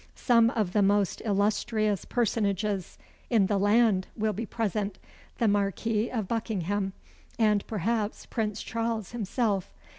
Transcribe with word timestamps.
Some 0.15 0.49
of 0.49 0.73
the 0.73 0.81
most 0.81 1.21
illustrious 1.25 2.05
personages 2.05 2.97
in 3.29 3.45
the 3.45 3.59
land 3.59 4.07
will 4.15 4.33
be 4.33 4.47
present 4.47 4.97
the 5.37 5.47
Marquis 5.47 6.09
of 6.09 6.27
Buckingham, 6.27 6.93
and 7.37 7.67
perhaps 7.67 8.25
Prince 8.25 8.63
Charles 8.63 9.11
himself. 9.11 9.71